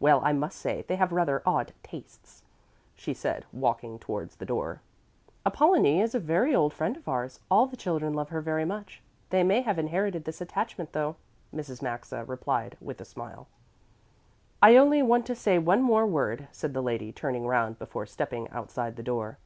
[0.00, 2.42] Well, I must say they have rather odd tastes,"
[2.96, 4.80] she said, walking towards the door.
[5.46, 7.38] "Apollonie is a very old friend of ours.
[7.52, 9.00] All the children love her very much.
[9.30, 11.14] They may have inherited this attachment, though,"
[11.54, 11.82] Mrs.
[11.82, 13.46] Maxa replied with a smile.
[14.60, 18.48] "I only want to say one more word," said the lady turning round before stepping
[18.48, 19.38] outside the door.